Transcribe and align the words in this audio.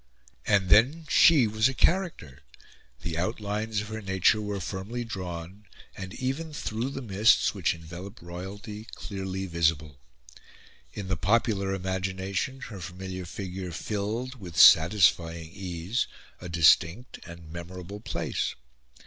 And 0.47 0.69
then, 0.69 1.05
she 1.09 1.45
was 1.45 1.69
a 1.69 1.75
character. 1.75 2.41
The 3.03 3.19
outlines 3.19 3.81
of 3.81 3.89
her 3.89 4.01
nature 4.01 4.41
were 4.41 4.59
firmly 4.59 5.03
drawn, 5.05 5.65
and, 5.95 6.15
even 6.15 6.53
through 6.53 6.89
the 6.89 7.03
mists 7.03 7.53
which 7.53 7.75
envelop 7.75 8.19
royalty, 8.19 8.87
clearly 8.95 9.45
visible. 9.45 9.99
In 10.91 11.07
the 11.07 11.17
popular 11.17 11.71
imagination 11.75 12.61
her 12.61 12.81
familiar 12.81 13.25
figure 13.25 13.71
filled, 13.71 14.39
with 14.39 14.57
satisfying 14.57 15.51
ease, 15.53 16.07
a 16.39 16.49
distinct 16.49 17.19
and 17.27 17.51
memorable 17.51 17.99
place. 17.99 18.55